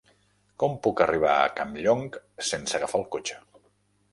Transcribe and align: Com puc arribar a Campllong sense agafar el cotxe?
Com 0.61 0.77
puc 0.87 1.03
arribar 1.05 1.35
a 1.41 1.51
Campllong 1.59 2.03
sense 2.51 2.79
agafar 2.81 3.03
el 3.03 3.07
cotxe? 3.19 3.39